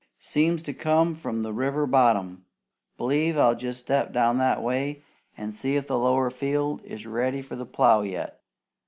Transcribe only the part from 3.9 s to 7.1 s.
down that way an' see if the lower field is